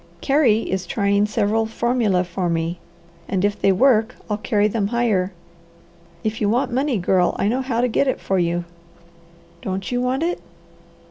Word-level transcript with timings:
Carey 0.19 0.61
is 0.61 0.87
trying 0.87 1.27
several 1.27 1.67
formulae 1.67 2.23
for 2.23 2.49
me, 2.49 2.79
and 3.27 3.45
if 3.45 3.61
they 3.61 3.71
work 3.71 4.15
I'll 4.31 4.37
carry 4.37 4.67
them 4.67 4.87
higher. 4.87 5.31
If 6.23 6.41
you 6.41 6.49
want 6.49 6.73
money, 6.73 6.97
Girl, 6.97 7.35
I 7.37 7.47
know 7.47 7.61
how 7.61 7.81
to 7.81 7.87
get 7.87 8.07
it 8.07 8.19
for 8.19 8.39
you." 8.39 8.65
"Don't 9.61 9.91
you 9.91 10.01
want 10.01 10.23
it?" 10.23 10.41